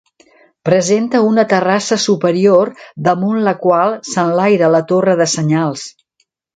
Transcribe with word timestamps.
Presenta 0.69 1.21
una 1.27 1.45
terrassa 1.51 1.99
superior, 2.05 2.73
damunt 3.11 3.45
la 3.51 3.55
qual 3.67 3.97
s'enlaira 4.13 4.75
la 4.81 4.85
torre 4.95 5.19
de 5.25 5.33
senyals. 5.39 5.91